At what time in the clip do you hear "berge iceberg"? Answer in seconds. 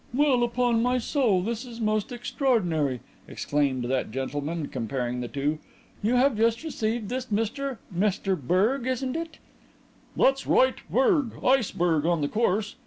10.89-12.07